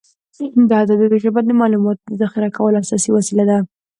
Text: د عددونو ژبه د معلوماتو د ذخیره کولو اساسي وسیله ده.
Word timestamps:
د 0.69 0.71
عددونو 0.79 1.15
ژبه 1.23 1.41
د 1.45 1.49
معلوماتو 1.59 2.03
د 2.09 2.11
ذخیره 2.21 2.49
کولو 2.57 2.81
اساسي 2.83 3.09
وسیله 3.13 3.43
ده. 3.49 3.57